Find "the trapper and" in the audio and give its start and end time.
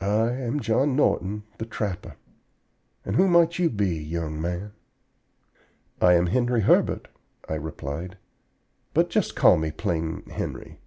1.58-3.16